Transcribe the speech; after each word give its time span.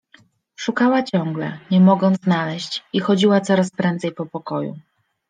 Szukała 0.55 1.03
ciągle, 1.03 1.59
nie 1.71 1.79
mogąc 1.79 2.21
znaleźć, 2.21 2.83
i 2.93 2.99
chodziła 2.99 3.41
coraz 3.41 3.69
prędzej 3.69 4.11
po 4.13 4.25
pokoju. 4.25 4.75